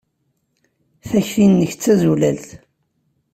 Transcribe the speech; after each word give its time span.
Takti-nnek 1.09 1.71
d 1.73 1.77
tazulalt. 1.83 2.47